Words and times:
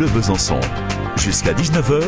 Bleu 0.00 0.08
Besançon. 0.14 0.58
Jusqu'à 1.18 1.52
19h, 1.52 2.02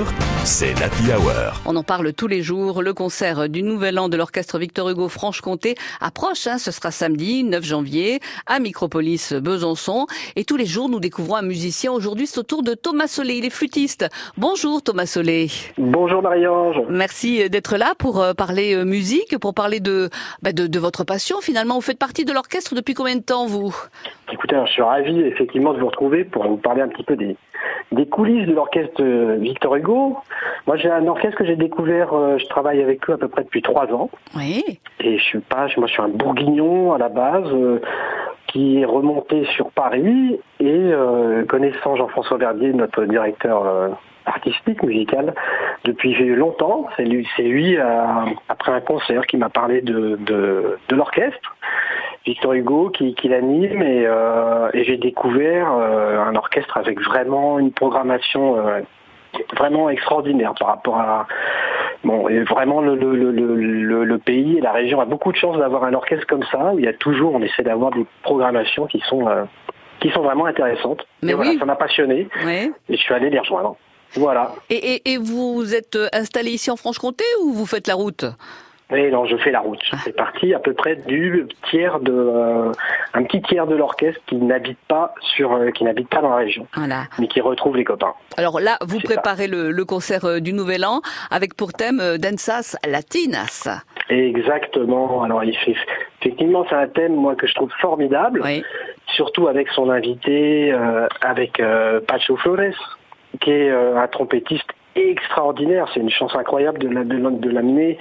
c'est 0.45 0.73
l'Happy 0.81 1.13
Hour. 1.13 1.61
On 1.67 1.77
en 1.77 1.83
parle 1.83 2.15
tous 2.15 2.27
les 2.27 2.41
jours. 2.41 2.81
Le 2.81 2.95
concert 2.95 3.51
du 3.51 3.63
Nouvel 3.63 3.99
An 3.99 4.09
de 4.09 4.17
l'Orchestre 4.17 4.59
Victor 4.59 4.89
Hugo 4.89 5.11
Franche-Comté 5.11 5.75
approche. 6.01 6.47
Hein, 6.47 6.57
ce 6.57 6.71
sera 6.71 6.91
samedi 6.91 7.45
9 7.45 7.63
janvier 7.63 8.21
à 8.47 8.61
Micropolis 8.61 9.35
Besançon. 9.35 10.07
Et 10.37 10.45
tous 10.45 10.57
les 10.57 10.65
jours, 10.65 10.89
nous 10.89 11.01
découvrons 11.01 11.37
un 11.37 11.43
musicien. 11.43 11.93
Aujourd'hui, 11.93 12.27
c'est 12.27 12.41
au 12.41 12.45
tour 12.45 12.63
de 12.63 12.73
Thomas 12.73 13.09
Solé. 13.09 13.35
Il 13.35 13.45
est 13.45 13.51
flûtiste. 13.51 14.09
Bonjour 14.39 14.83
Thomas 14.83 15.05
Solé. 15.05 15.51
Bonjour 15.77 16.23
Marie-Ange. 16.23 16.77
Merci 16.89 17.51
d'être 17.51 17.77
là 17.77 17.93
pour 17.99 18.23
euh, 18.23 18.33
parler 18.33 18.75
euh, 18.75 18.87
musique, 18.87 19.37
pour 19.39 19.53
parler 19.53 19.81
de, 19.81 20.09
bah, 20.41 20.55
de, 20.55 20.67
de 20.67 20.79
votre 20.79 21.05
passion. 21.05 21.43
Finalement, 21.43 21.75
vous 21.75 21.83
faites 21.83 21.99
partie 21.99 22.25
de 22.25 22.33
l'orchestre 22.33 22.75
depuis 22.75 22.95
combien 22.95 23.17
de 23.17 23.23
temps, 23.23 23.45
vous? 23.45 23.77
Je 24.67 24.73
suis 24.73 24.83
ravi 24.83 25.21
effectivement 25.23 25.73
de 25.73 25.81
vous 25.81 25.87
retrouver 25.87 26.25
pour 26.25 26.45
vous 26.47 26.57
parler 26.57 26.83
un 26.83 26.89
petit 26.89 27.05
peu 27.05 27.17
des, 27.17 27.37
des 27.93 28.07
coulisses 28.07 28.47
de 28.47 28.53
l'orchestre 28.53 29.03
Victor 29.39 29.77
Hugo. 29.77 30.17
Moi, 30.67 30.77
j'ai 30.77 30.91
un 30.91 31.07
orchestre 31.07 31.39
que 31.39 31.45
j'ai 31.45 31.57
découvert, 31.57 32.13
euh, 32.15 32.39
je 32.39 32.47
travaille 32.47 32.83
avec 32.83 33.09
eux 33.09 33.15
à 33.15 33.19
peu 33.19 33.29
près 33.29 33.45
depuis 33.45 33.63
trois 33.63 33.87
ans. 33.93 34.11
Oui. 34.37 34.63
Et 35.01 35.19
je 35.19 35.23
suis 35.23 35.41
pas, 35.41 35.67
moi, 35.77 35.87
je 35.87 35.93
suis 35.93 36.03
un 36.03 36.09
bourguignon 36.09 36.93
à 36.93 36.99
la 36.99 37.09
base. 37.09 37.51
euh, 37.53 37.81
qui 38.49 38.81
est 38.81 38.85
remonté 38.85 39.47
sur 39.57 39.71
Paris 39.71 40.39
et 40.61 40.67
euh, 40.69 41.45
connaissant 41.47 41.97
Jean-François 41.97 42.37
Verdier, 42.37 42.73
notre 42.75 43.05
directeur 43.07 43.65
euh, 43.67 43.89
artistique, 44.27 44.83
musical, 44.83 45.35
depuis 45.85 46.15
longtemps. 46.35 46.87
C'est 46.97 47.05
lui, 47.05 47.27
euh, 47.79 47.85
après 48.51 48.73
un 48.73 48.81
concert 48.81 49.27
qui 49.27 49.39
m'a 49.39 49.49
parlé 49.49 49.81
de, 49.81 50.17
de, 50.17 50.77
de 50.89 50.97
l'orchestre. 50.97 51.57
Victor 52.25 52.53
Hugo 52.53 52.91
qui, 52.91 53.15
qui 53.15 53.29
l'anime 53.29 53.83
et, 53.83 54.05
euh, 54.07 54.71
et 54.75 54.85
j'ai 54.85 54.97
découvert 54.97 55.73
euh, 55.73 56.21
un 56.21 56.35
orchestre 56.37 56.77
avec 56.77 57.01
vraiment 57.01 57.59
une 57.59 57.73
programmation 57.73 58.59
euh, 58.59 58.81
vraiment 59.57 59.91
extraordinaire 59.91 60.55
par 60.59 60.69
rapport 60.69 60.99
à 60.99 61.27
bon 62.05 62.29
et 62.29 62.41
vraiment 62.45 62.81
le, 62.81 62.95
le, 62.95 63.15
le, 64.05 64.19
pays 64.19 64.59
et 64.59 64.61
la 64.61 64.73
région 64.73 65.01
a 65.01 65.05
beaucoup 65.05 65.33
de 65.33 65.37
chance 65.37 65.57
d'avoir 65.59 65.85
un 65.85 65.95
orchestre 65.95 66.27
comme 66.27 66.45
ça 66.51 66.73
où 66.73 66.79
il 66.79 66.85
y 66.85 66.89
a 66.89 66.93
toujours 66.93 67.35
on 67.35 67.43
essaie 67.43 67.63
d'avoir 67.63 67.91
des 67.91 68.07
programmations 68.23 68.87
qui 68.87 69.01
sont 69.09 69.27
euh, 69.29 69.45
qui 70.01 70.11
sont 70.11 70.23
vraiment 70.23 70.47
intéressantes. 70.47 71.07
Mais 71.23 71.33
et 71.33 71.35
voilà, 71.35 71.53
ça 71.59 71.65
m'a 71.65 71.77
passionné 71.77 72.29
et 72.47 72.71
je 72.89 72.97
suis 72.97 73.15
allé 73.15 73.31
les 73.31 73.39
rejoindre. 73.39 73.77
Voilà. 74.15 74.53
Et, 74.69 74.95
et, 74.95 75.13
et 75.13 75.17
vous 75.17 75.75
êtes 75.75 75.97
installé 76.13 76.51
ici 76.51 76.71
en 76.71 76.77
Franche-Comté 76.77 77.25
ou 77.45 77.53
vous 77.53 77.67
faites 77.67 77.87
la 77.87 77.95
route? 77.95 78.27
Oui, 78.93 79.11
non, 79.11 79.25
je 79.25 79.37
fais 79.39 79.51
la 79.51 79.61
route. 79.61 79.81
Je 79.91 79.97
fais 79.97 80.13
partie 80.13 80.53
à 80.55 80.59
peu 80.59 80.75
près 80.75 80.97
du 80.97 81.47
tiers 81.71 81.99
de 82.01 82.13
euh, 82.13 82.71
un 83.15 83.23
petit 83.25 83.41
tiers 83.43 83.67
de 83.67 83.75
l'orchestre 83.75 84.21
qui 84.27 84.37
n'habite 84.37 84.79
pas 84.87 85.15
sur 85.21 85.53
euh, 85.55 85.71
qui 85.71 85.85
n'habite 85.85 86.09
pas 86.11 86.21
dans 86.21 86.31
la 86.31 86.37
région, 86.37 86.67
Voilà. 86.77 87.05
mais 87.19 87.27
qui 87.27 87.41
retrouve 87.41 87.77
les 87.77 87.85
copains. 87.85 88.13
Alors 88.37 88.61
là, 88.61 88.77
vous 88.87 89.01
préparez 89.01 89.47
le, 89.49 89.71
le 89.71 89.85
concert 89.85 90.25
euh, 90.25 90.41
du 90.41 90.53
Nouvel 90.53 90.85
An 90.85 91.01
avec 91.31 91.55
pour 91.55 91.73
thème 91.73 92.01
Dansas 92.19 92.77
Latinas. 92.87 93.69
Exactement. 94.11 95.23
Alors 95.23 95.43
il 95.45 95.57
fait 95.57 95.75
effectivement 96.21 96.65
c'est 96.69 96.75
un 96.77 96.89
thème 96.89 97.15
moi 97.15 97.35
que 97.35 97.47
je 97.47 97.55
trouve 97.55 97.71
formidable, 97.81 98.41
Oui. 98.45 98.63
surtout 99.15 99.49
avec 99.49 99.69
son 99.71 99.91
invité, 99.91 100.73
euh, 100.73 101.07
avec 101.23 101.63
Pacho 102.07 102.37
Flores, 102.37 102.99
qui 103.41 103.51
est 103.51 103.71
un 103.71 104.07
trompettiste 104.09 104.69
extraordinaire. 104.95 105.87
C'est 105.95 106.01
une 106.01 106.11
chance 106.11 106.35
incroyable 106.35 106.79
de 106.79 106.89
la- 106.89 107.05
de 107.05 107.49
l'amener 107.51 107.99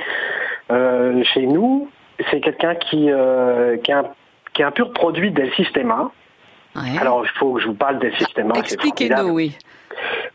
euh, 0.72 1.24
chez 1.24 1.46
nous. 1.46 1.90
C'est 2.30 2.40
quelqu'un 2.40 2.76
qui 2.76 3.12
euh, 3.12 3.78
qui, 3.78 3.92
est 3.92 3.96
un, 3.96 4.06
qui 4.54 4.62
est 4.62 4.66
un 4.66 4.72
pur 4.72 4.94
produit 4.94 5.32
d'El 5.32 5.52
Sistema. 5.54 6.12
Ouais. 6.76 6.98
Alors 7.00 7.24
il 7.26 7.30
faut 7.40 7.54
que 7.54 7.62
je 7.62 7.68
vous 7.68 7.74
parle 7.74 8.00
d'El 8.00 8.16
Sistema. 8.16 8.54
c'est. 8.56 8.62
Expliquez-nous, 8.62 9.30
oui. 9.30 9.58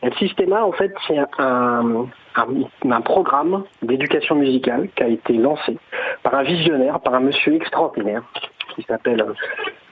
Le 0.02 0.12
Sistema, 0.12 0.64
en 0.64 0.72
fait, 0.72 0.92
c'est 1.06 1.18
un, 1.18 2.06
un, 2.36 2.46
un 2.90 3.00
programme 3.00 3.64
d'éducation 3.82 4.34
musicale 4.34 4.88
qui 4.94 5.02
a 5.02 5.08
été 5.08 5.32
lancé 5.32 5.78
par 6.22 6.34
un 6.34 6.42
visionnaire, 6.42 7.00
par 7.00 7.14
un 7.14 7.20
monsieur 7.20 7.54
extraordinaire 7.54 8.22
qui 8.74 8.82
s'appelle 8.82 9.24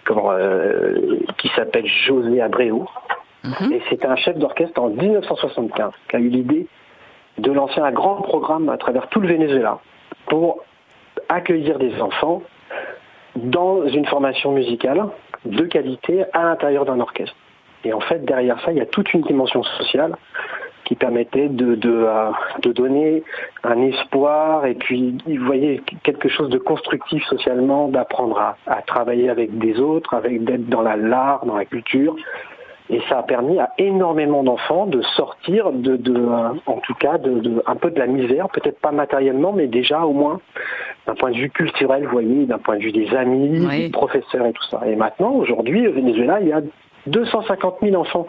comment 0.04 0.32
euh, 0.32 1.18
qui 1.38 1.48
s'appelle 1.56 1.86
José 1.86 2.40
Abreu. 2.40 2.84
Mhm. 3.44 3.72
Et 3.72 3.82
c'était 3.88 4.06
un 4.06 4.16
chef 4.16 4.36
d'orchestre 4.38 4.80
en 4.80 4.88
1975 4.88 5.92
qui 6.08 6.16
a 6.16 6.18
eu 6.18 6.28
l'idée 6.28 6.66
de 7.38 7.50
lancer 7.50 7.80
un 7.80 7.92
grand 7.92 8.16
programme 8.22 8.68
à 8.68 8.76
travers 8.76 9.08
tout 9.08 9.20
le 9.20 9.28
Venezuela 9.28 9.80
pour 10.34 10.64
accueillir 11.28 11.78
des 11.78 11.94
enfants 12.00 12.42
dans 13.36 13.86
une 13.86 14.04
formation 14.04 14.50
musicale 14.50 15.04
de 15.44 15.62
qualité 15.62 16.24
à 16.32 16.42
l'intérieur 16.42 16.84
d'un 16.84 16.98
orchestre. 16.98 17.36
Et 17.84 17.92
en 17.92 18.00
fait, 18.00 18.24
derrière 18.24 18.60
ça, 18.62 18.72
il 18.72 18.78
y 18.78 18.80
a 18.80 18.86
toute 18.86 19.14
une 19.14 19.20
dimension 19.20 19.62
sociale 19.62 20.16
qui 20.86 20.96
permettait 20.96 21.48
de, 21.48 21.78
euh, 21.84 22.32
donner 22.64 23.22
un 23.62 23.80
espoir 23.82 24.66
et 24.66 24.74
puis, 24.74 25.16
vous 25.24 25.46
voyez, 25.46 25.80
quelque 26.02 26.28
chose 26.28 26.50
de 26.50 26.58
constructif 26.58 27.22
socialement, 27.26 27.86
d'apprendre 27.86 28.36
à, 28.36 28.56
à 28.66 28.82
travailler 28.82 29.30
avec 29.30 29.56
des 29.56 29.78
autres, 29.78 30.14
avec 30.14 30.42
d'être 30.42 30.68
dans 30.68 30.82
la 30.82 30.96
l'art, 30.96 31.46
dans 31.46 31.56
la 31.56 31.64
culture. 31.64 32.16
Et 32.90 33.00
ça 33.08 33.18
a 33.18 33.22
permis 33.22 33.58
à 33.58 33.70
énormément 33.78 34.42
d'enfants 34.42 34.84
de 34.86 35.00
sortir 35.16 35.72
de, 35.72 35.96
de 35.96 36.14
euh, 36.14 36.48
en 36.66 36.78
tout 36.80 36.94
cas, 36.94 37.16
de, 37.16 37.40
de- 37.40 37.62
un 37.66 37.76
peu 37.76 37.90
de 37.90 37.98
la 37.98 38.06
misère, 38.06 38.48
peut-être 38.50 38.78
pas 38.78 38.92
matériellement, 38.92 39.52
mais 39.52 39.66
déjà 39.68 40.00
au 40.04 40.12
moins 40.12 40.40
d'un 41.06 41.14
point 41.14 41.30
de 41.30 41.36
vue 41.36 41.48
culturel, 41.50 42.04
vous 42.04 42.10
voyez, 42.12 42.44
d'un 42.44 42.58
point 42.58 42.76
de 42.76 42.82
vue 42.82 42.92
des 42.92 43.14
amis, 43.14 43.66
Oui. 43.66 43.84
des 43.84 43.88
professeurs 43.90 44.44
et 44.46 44.52
tout 44.52 44.64
ça. 44.70 44.82
Et 44.86 44.96
maintenant, 44.96 45.30
aujourd'hui, 45.32 45.88
au 45.88 45.92
Venezuela, 45.92 46.40
il 46.42 46.48
y 46.48 46.52
a 46.52 46.60
250 47.06 47.76
000 47.82 47.94
enfants 48.00 48.26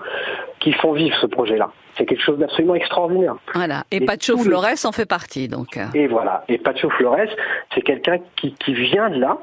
qui 0.60 0.72
font 0.74 0.94
vivre 0.94 1.16
ce 1.22 1.28
projet-là. 1.28 1.72
C'est 1.98 2.06
quelque 2.06 2.24
chose 2.24 2.38
d'absolument 2.40 2.76
extraordinaire. 2.76 3.36
Voilà. 3.54 3.84
Et, 3.92 3.98
Et 3.98 4.06
Pacho 4.06 4.38
Flores 4.38 4.86
en 4.86 4.92
fait 4.92 5.06
partie, 5.06 5.48
donc. 5.48 5.78
euh. 5.78 5.84
Et 5.94 6.08
voilà. 6.08 6.44
Et 6.50 6.58
Pacho 6.58 6.90
Flores, 6.90 7.28
c'est 7.74 7.82
quelqu'un 7.82 8.18
qui, 8.38 8.54
qui 8.54 8.74
vient 8.74 9.10
de 9.10 9.20
là 9.20 9.38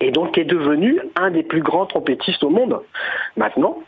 et 0.00 0.10
donc 0.10 0.32
qui 0.32 0.40
est 0.40 0.44
devenu 0.44 1.00
un 1.16 1.30
des 1.30 1.42
plus 1.44 1.62
grands 1.62 1.86
trompettistes 1.86 2.42
au 2.42 2.50
monde 2.50 2.80
maintenant. 3.36 3.78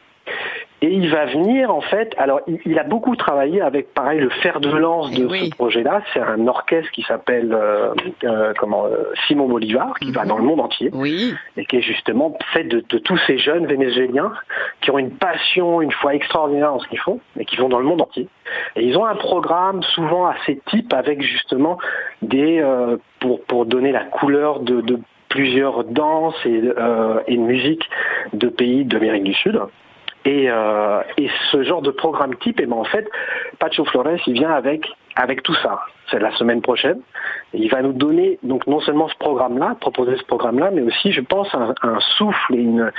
Et 0.84 0.88
il 0.92 1.08
va 1.10 1.26
venir 1.26 1.72
en 1.72 1.80
fait. 1.80 2.12
Alors, 2.18 2.40
il, 2.48 2.58
il 2.66 2.76
a 2.78 2.82
beaucoup 2.82 3.14
travaillé 3.14 3.60
avec, 3.60 3.94
pareil, 3.94 4.18
le 4.20 4.30
fer 4.30 4.58
de 4.60 4.68
lance 4.68 5.10
Eh 5.14 5.20
de 5.20 5.26
oui. 5.26 5.48
ce 5.50 5.56
projet-là. 5.56 6.02
C'est 6.12 6.20
un 6.20 6.46
orchestre 6.48 6.90
qui 6.90 7.02
s'appelle 7.02 7.52
euh, 7.54 7.94
euh, 8.24 8.52
comment 8.58 8.86
euh, 8.86 9.04
Simon 9.28 9.46
Bolivar, 9.48 9.94
qui 10.00 10.10
va 10.10 10.22
Mhm. 10.22 10.28
dans 10.28 10.38
le 10.38 10.42
monde 10.44 10.60
entier 10.60 10.90
Oui. 10.92 11.34
et 11.56 11.64
qui 11.66 11.76
est 11.76 11.82
justement 11.82 12.36
fait 12.52 12.64
de, 12.64 12.82
de 12.88 12.98
tous 12.98 13.16
ces 13.26 13.38
jeunes 13.38 13.66
vénézuéliens 13.66 14.32
qui 14.80 14.90
ont 14.90 14.98
une 14.98 15.12
passion, 15.12 15.80
une 15.82 15.92
foi 15.92 16.14
extraordinaire 16.16 16.72
dans 16.72 16.80
ce 16.80 16.88
qu'ils 16.88 16.98
font 16.98 17.20
et 17.38 17.44
qui 17.44 17.56
vont 17.56 17.68
dans 17.68 17.78
le 17.78 17.84
monde 17.86 18.02
entier. 18.02 18.26
Et 18.74 18.84
ils 18.84 18.96
ont 18.98 19.06
un 19.06 19.14
programme 19.14 19.82
souvent 19.84 20.26
assez 20.26 20.60
type 20.66 20.92
avec 20.92 21.22
justement 21.22 21.78
des 22.22 22.60
pour 23.20 23.40
pour 23.44 23.66
donner 23.66 23.92
la 23.92 24.04
couleur 24.04 24.58
de, 24.60 24.80
de 24.80 24.98
plusieurs 25.28 25.84
danses 25.84 26.34
et, 26.44 26.60
et 27.28 27.36
de 27.36 27.42
musique 27.42 27.88
de 28.32 28.48
pays 28.48 28.84
d'Amérique 28.84 29.24
du 29.24 29.34
Sud. 29.34 29.60
Et, 30.24 30.50
euh, 30.50 31.02
et 31.18 31.28
ce 31.50 31.62
genre 31.64 31.82
de 31.82 31.90
programme 31.90 32.36
type, 32.36 32.60
et 32.60 32.66
ben 32.66 32.76
en 32.76 32.84
fait, 32.84 33.08
Pacho 33.58 33.84
Flores, 33.84 34.20
il 34.26 34.34
vient 34.34 34.52
avec 34.52 34.86
avec 35.16 35.42
tout 35.42 35.54
ça. 35.56 35.80
C'est 36.10 36.20
la 36.20 36.30
semaine 36.36 36.62
prochaine. 36.62 37.00
Il 37.52 37.68
va 37.70 37.82
nous 37.82 37.92
donner 37.92 38.38
donc 38.42 38.66
non 38.66 38.80
seulement 38.80 39.08
ce 39.08 39.16
programme-là, 39.16 39.76
proposer 39.80 40.16
ce 40.16 40.24
programme-là, 40.24 40.70
mais 40.72 40.82
aussi, 40.82 41.12
je 41.12 41.20
pense, 41.20 41.52
un, 41.54 41.74
un 41.82 42.00
souffle 42.16 42.54
et 42.54 42.60
une, 42.60 42.90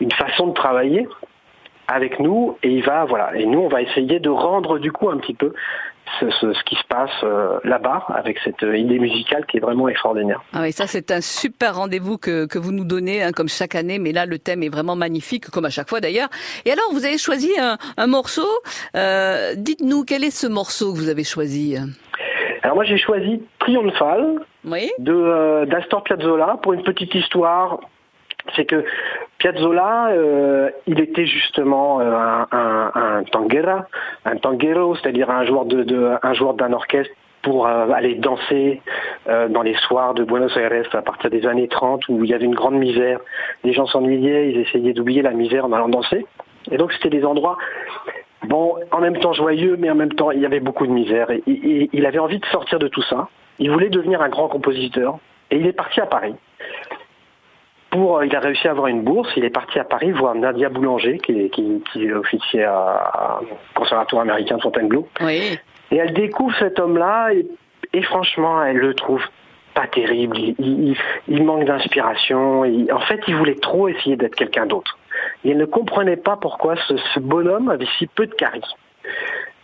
une 0.00 0.12
façon 0.12 0.48
de 0.48 0.54
travailler 0.54 1.08
avec 1.88 2.20
nous. 2.20 2.58
Et 2.62 2.68
il 2.68 2.84
va, 2.84 3.04
voilà. 3.06 3.34
Et 3.34 3.46
nous, 3.46 3.60
on 3.60 3.68
va 3.68 3.82
essayer 3.82 4.20
de 4.20 4.30
rendre 4.30 4.78
du 4.78 4.92
coup 4.92 5.08
un 5.08 5.16
petit 5.18 5.34
peu 5.34 5.52
ce, 6.20 6.30
ce- 6.30 6.52
ce 6.52 6.62
qui 6.64 6.74
se 6.76 6.84
passe 6.88 7.10
euh, 7.22 7.58
là-bas 7.64 8.04
avec 8.08 8.38
cette 8.44 8.62
euh, 8.62 8.76
idée 8.76 8.98
musicale 8.98 9.44
qui 9.46 9.56
est 9.58 9.60
vraiment 9.60 9.88
extraordinaire. 9.88 10.42
Ah 10.52 10.60
oui, 10.62 10.72
ça 10.72 10.86
c'est 10.86 11.10
un 11.10 11.20
super 11.20 11.76
rendez-vous 11.76 12.18
que, 12.18 12.46
que 12.46 12.58
vous 12.58 12.72
nous 12.72 12.84
donnez, 12.84 13.22
hein, 13.22 13.32
comme 13.32 13.48
chaque 13.48 13.74
année, 13.74 13.98
mais 13.98 14.12
là 14.12 14.26
le 14.26 14.38
thème 14.38 14.62
est 14.62 14.68
vraiment 14.68 14.96
magnifique, 14.96 15.50
comme 15.50 15.64
à 15.64 15.70
chaque 15.70 15.88
fois 15.88 16.00
d'ailleurs. 16.00 16.28
Et 16.64 16.72
alors, 16.72 16.88
vous 16.92 17.04
avez 17.04 17.18
choisi 17.18 17.50
un, 17.58 17.76
un 17.96 18.06
morceau. 18.06 18.46
Euh, 18.96 19.54
Dites-nous, 19.56 20.04
quel 20.04 20.24
est 20.24 20.30
ce 20.30 20.46
morceau 20.46 20.92
que 20.92 20.98
vous 20.98 21.08
avez 21.08 21.24
choisi 21.24 21.76
Alors 22.62 22.74
moi, 22.76 22.84
j'ai 22.84 22.98
choisi 22.98 23.42
Triomphal. 23.58 24.40
Oui 24.64 24.90
de 24.98 25.12
euh, 25.12 25.66
d'Astor 25.66 26.02
Piazzolla 26.04 26.58
pour 26.62 26.72
une 26.72 26.82
petite 26.82 27.14
histoire. 27.14 27.78
C'est 28.56 28.64
que 28.64 28.84
Piazzolla, 29.38 30.08
euh, 30.10 30.70
il 30.88 31.00
était 31.00 31.26
justement 31.26 32.00
euh, 32.00 32.44
un, 32.50 33.22
tanguera, 33.30 33.86
un 34.24 34.36
tanguero, 34.36 34.96
c'est-à-dire 34.96 35.30
un 35.30 35.44
joueur 35.44 36.54
d'un 36.54 36.72
orchestre 36.72 37.14
pour 37.42 37.68
euh, 37.68 37.88
aller 37.90 38.16
danser 38.16 38.82
dans 39.26 39.62
les 39.62 39.74
soirs 39.74 40.14
de 40.14 40.24
Buenos 40.24 40.56
Aires 40.56 40.72
à 40.92 41.02
partir 41.02 41.30
des 41.30 41.46
années 41.46 41.68
30 41.68 42.08
où 42.08 42.24
il 42.24 42.30
y 42.30 42.34
avait 42.34 42.46
une 42.46 42.54
grande 42.54 42.76
misère. 42.76 43.20
Les 43.62 43.72
gens 43.72 43.86
s'ennuyaient, 43.86 44.50
ils 44.50 44.60
essayaient 44.60 44.92
d'oublier 44.92 45.22
la 45.22 45.30
misère 45.30 45.66
en 45.66 45.72
allant 45.72 45.88
danser. 45.88 46.26
Et 46.70 46.76
donc 46.76 46.92
c'était 46.92 47.10
des 47.10 47.24
endroits, 47.24 47.58
bon, 48.44 48.74
en 48.90 49.00
même 49.00 49.18
temps 49.18 49.34
joyeux, 49.34 49.76
mais 49.78 49.90
en 49.90 49.94
même 49.94 50.12
temps 50.12 50.32
il 50.32 50.40
y 50.40 50.46
avait 50.46 50.60
beaucoup 50.60 50.86
de 50.86 50.92
misère. 50.92 51.30
Et 51.30 51.42
il 51.46 52.06
avait 52.06 52.18
envie 52.18 52.38
de 52.40 52.46
sortir 52.46 52.78
de 52.78 52.88
tout 52.88 53.02
ça. 53.02 53.28
Il 53.60 53.70
voulait 53.70 53.90
devenir 53.90 54.20
un 54.20 54.30
grand 54.30 54.48
compositeur. 54.48 55.18
Et 55.50 55.56
il 55.56 55.66
est 55.66 55.72
parti 55.72 56.00
à 56.00 56.06
Paris. 56.06 56.34
Pour, 57.90 58.22
il 58.24 58.34
a 58.36 58.40
réussi 58.40 58.68
à 58.68 58.72
avoir 58.72 58.88
une 58.88 59.02
bourse. 59.02 59.30
Il 59.36 59.44
est 59.44 59.50
parti 59.50 59.78
à 59.78 59.84
Paris 59.84 60.10
voir 60.12 60.34
Nadia 60.34 60.68
Boulanger, 60.68 61.18
qui 61.18 61.32
est, 61.40 61.48
qui, 61.50 61.82
qui 61.92 62.06
est 62.06 62.12
officier 62.12 62.64
à, 62.64 62.74
à 62.76 63.40
conservatoire 63.74 64.22
américain 64.22 64.56
de 64.56 64.62
Fontainebleau. 64.62 65.08
Oui. 65.20 65.58
Et 65.90 65.96
elle 65.96 66.12
découvre 66.12 66.54
cet 66.58 66.78
homme-là 66.80 67.32
et, 67.32 67.46
et 67.94 68.02
franchement, 68.02 68.62
elle 68.62 68.76
le 68.76 68.94
trouve 68.94 69.22
pas 69.74 69.86
terrible. 69.86 70.36
Il, 70.38 70.54
il- 70.58 70.96
il 71.28 71.44
manque 71.44 71.64
d'inspiration. 71.64 72.62
En 72.92 73.00
fait, 73.00 73.20
il 73.28 73.36
voulait 73.36 73.54
trop 73.54 73.88
essayer 73.88 74.16
d'être 74.16 74.34
quelqu'un 74.36 74.66
d'autre. 74.66 74.98
Et 75.44 75.50
elle 75.52 75.58
ne 75.58 75.64
comprenait 75.64 76.16
pas 76.16 76.36
pourquoi 76.36 76.74
ce, 76.88 76.96
ce 77.14 77.20
bonhomme 77.20 77.70
avait 77.70 77.86
si 77.98 78.06
peu 78.06 78.26
de 78.26 78.34
charisme. 78.34 78.76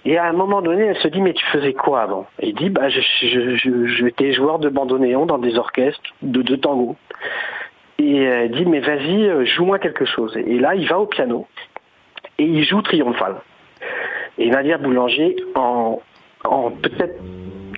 Et 0.07 0.19
à 0.19 0.25
un 0.27 0.33
moment 0.33 0.61
donné, 0.61 0.85
elle 0.85 0.99
se 0.99 1.09
dit, 1.09 1.21
mais 1.23 1.33
tu 1.33 1.45
faisais 1.47 1.73
quoi 1.73 2.03
avant? 2.03 2.27
Et 2.39 2.49
il 2.49 2.55
dit, 2.55 2.69
bah, 2.69 2.89
j'étais 2.91 4.33
joueur 4.33 4.59
de 4.59 4.69
bandoneon 4.69 5.25
dans 5.27 5.39
des 5.39 5.57
orchestres 5.57 6.03
de, 6.23 6.43
de 6.43 6.57
tango. 6.57 6.97
Et 7.99 8.23
elle 8.23 8.51
dit, 8.51 8.67
mais 8.67 8.81
vas-y, 8.81 9.29
euh, 9.29 9.45
joue-moi 9.45 9.79
quelque 9.79 10.05
chose. 10.05 10.37
Et 10.37 10.59
là, 10.59 10.75
il 10.75 10.89
va 10.89 10.99
au 10.99 11.07
piano 11.07 11.47
et 12.39 12.45
il 12.45 12.65
joue 12.65 12.83
Triomphal. 12.83 13.37
Et 14.39 14.51
Nadia 14.51 14.79
Boulanger, 14.79 15.37
en, 15.55 16.01
en 16.45 16.71
peut-être 16.71 17.15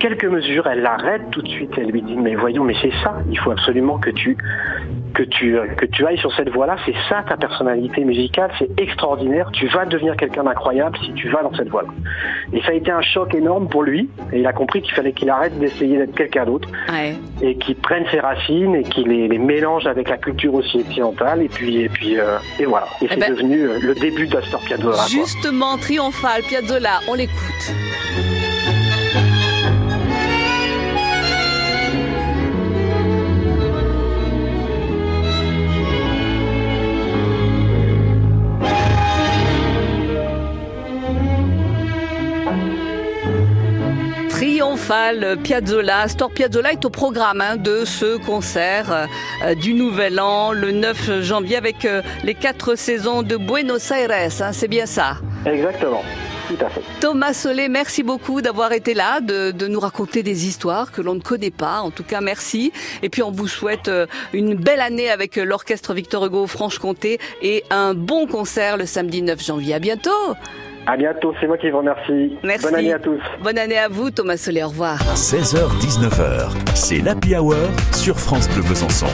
quelques 0.01 0.25
mesures, 0.25 0.67
elle 0.67 0.81
l'arrête 0.81 1.31
tout 1.31 1.43
de 1.43 1.49
suite. 1.49 1.73
Elle 1.77 1.91
lui 1.91 2.03
dit, 2.03 2.17
mais 2.17 2.35
voyons, 2.35 2.65
mais 2.65 2.75
c'est 2.81 2.93
ça, 3.03 3.19
il 3.31 3.39
faut 3.39 3.51
absolument 3.51 3.99
que 3.99 4.11
tu, 4.11 4.37
que 5.17 5.23
tu, 5.23 5.57
que 5.79 5.87
tu 5.87 6.07
ailles 6.07 6.19
sur 6.19 6.31
cette 6.37 6.51
voie-là. 6.51 6.77
C'est 6.85 6.95
ça 7.09 7.25
ta 7.27 7.37
personnalité 7.39 8.05
musicale, 8.05 8.51
c'est 8.59 8.69
extraordinaire. 8.79 9.49
Tu 9.53 9.67
vas 9.69 9.87
devenir 9.87 10.15
quelqu'un 10.17 10.45
d'incroyable 10.45 10.97
si 11.05 11.13
tu 11.15 11.31
vas 11.31 11.43
dans 11.43 11.55
cette 11.55 11.69
voie-là. 11.71 11.89
Et 12.53 12.61
ça 12.63 12.69
a 12.69 12.75
été 12.75 12.91
un 12.91 13.01
choc 13.01 13.35
énorme 13.35 13.67
pour 13.69 13.83
lui. 13.83 14.11
Et 14.33 14.41
il 14.41 14.47
a 14.47 14.53
compris 14.53 14.83
qu'il 14.83 14.95
fallait 14.95 15.13
qu'il 15.13 15.31
arrête 15.31 15.59
d'essayer 15.59 15.97
d'être 15.97 16.15
quelqu'un 16.15 16.45
d'autre 16.45 16.69
Ouais. 16.93 17.15
et 17.41 17.57
qu'il 17.57 17.77
prenne 17.77 18.05
ses 18.11 18.21
racines 18.21 18.75
et 18.77 18.83
qu'il 18.83 19.09
les, 19.09 19.27
les 19.29 19.39
mélange 19.39 19.87
avec 19.87 20.09
la 20.11 20.19
culture 20.19 20.53
aussi 20.55 20.79
occidentale. 20.81 21.41
Et 21.43 21.49
puis, 21.49 21.81
et 21.83 21.89
puis, 21.89 22.19
euh, 22.21 22.37
et 22.61 22.67
voilà. 22.67 22.87
Et 23.01 23.09
c'est 23.09 23.17
ben- 23.19 23.31
devenu 23.33 23.63
euh, 23.63 23.79
le 23.81 23.95
début 23.95 24.27
d'Astor 24.27 24.61
Piazzolla. 24.67 24.97
quoi. 24.97 25.07
Justement, 25.09 25.79
triomphal, 25.79 26.43
Piazzolla, 26.43 27.01
on 27.09 27.15
l'écoute. 27.15 27.73
Triomphal 44.77 45.39
Piazzolla. 45.43 46.01
Astor 46.01 46.31
Piazzolla 46.31 46.73
est 46.73 46.85
au 46.85 46.91
programme 46.91 47.41
hein, 47.41 47.57
de 47.57 47.87
ce 47.87 48.19
concert 48.19 49.09
euh, 49.43 49.55
du 49.55 49.73
Nouvel 49.73 50.21
An 50.21 50.53
le 50.53 50.71
9 50.71 51.23
janvier 51.23 51.57
avec 51.57 51.87
euh, 51.87 52.03
les 52.25 52.35
quatre 52.35 52.75
saisons 52.75 53.23
de 53.23 53.37
Buenos 53.39 53.91
Aires. 53.91 54.11
hein, 54.13 54.53
c'est 54.53 54.69
bien 54.69 54.85
ça? 54.85 55.17
Exactement. 55.47 56.03
Tout 56.49 56.59
à 56.63 56.69
fait. 56.69 56.83
Thomas 57.01 57.33
Solé, 57.33 57.69
merci 57.71 58.03
beaucoup 58.03 58.43
d'avoir 58.43 58.73
été 58.73 58.93
là, 58.93 59.21
de, 59.21 59.51
de 59.51 59.67
nous 59.67 59.81
raconter 59.81 60.23
des 60.23 60.47
histoires 60.47 60.93
que 60.93 61.01
l'on 61.01 61.15
ne 61.15 61.21
connaît 61.21 61.51
pas. 61.51 61.81
En 61.81 61.91
tout 61.91 62.05
cas, 62.05 62.21
merci. 62.21 62.71
Et 63.03 63.09
puis, 63.09 63.23
on 63.23 63.31
vous 63.31 63.49
souhaite 63.49 63.89
euh, 63.89 64.07
une 64.35 64.55
belle 64.55 64.81
année 64.81 65.09
avec 65.11 65.37
l'orchestre 65.37 65.95
Victor 65.95 66.27
Hugo 66.27 66.47
Franche-Comté 66.47 67.19
et 67.41 67.65
un 67.71 67.95
bon 67.95 68.27
concert 68.27 68.77
le 68.77 68.85
samedi 68.85 69.23
9 69.23 69.43
janvier. 69.43 69.75
À 69.75 69.79
bientôt. 69.79 70.11
À 70.87 70.97
bientôt. 70.97 71.35
C'est 71.41 71.47
moi 71.47 71.59
qui 71.59 71.71
vous 71.71 71.79
remercie. 71.79 72.37
Merci. 72.45 72.65
Bonne 72.65 72.75
année 72.77 72.93
à 72.93 72.99
tous. 72.99 73.21
Bonne 73.43 73.59
année 73.59 73.79
à 73.79 73.89
vous, 73.89 74.11
Thomas 74.11 74.37
Solé. 74.37 74.63
Au 74.63 74.69
revoir. 74.69 74.99
16h-19h, 75.15 76.51
c'est 76.75 76.99
l'Happy 76.99 77.37
Hour 77.37 77.57
sur 77.93 78.19
France 78.19 78.49
Bleu 78.51 78.63
Besançon. 78.63 79.07